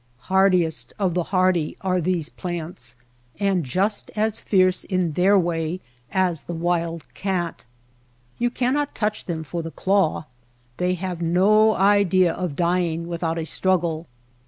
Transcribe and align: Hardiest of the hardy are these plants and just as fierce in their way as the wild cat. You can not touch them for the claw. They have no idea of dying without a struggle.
Hardiest 0.31 0.93
of 0.97 1.13
the 1.13 1.25
hardy 1.25 1.77
are 1.81 2.01
these 2.01 2.27
plants 2.29 2.95
and 3.39 3.63
just 3.63 4.09
as 4.15 4.39
fierce 4.39 4.83
in 4.83 5.11
their 5.11 5.37
way 5.37 5.79
as 6.11 6.45
the 6.45 6.55
wild 6.55 7.05
cat. 7.13 7.65
You 8.39 8.49
can 8.49 8.73
not 8.73 8.95
touch 8.95 9.25
them 9.25 9.43
for 9.43 9.61
the 9.61 9.69
claw. 9.69 10.25
They 10.77 10.95
have 10.95 11.21
no 11.21 11.75
idea 11.75 12.33
of 12.33 12.55
dying 12.55 13.07
without 13.07 13.37
a 13.37 13.45
struggle. 13.45 14.07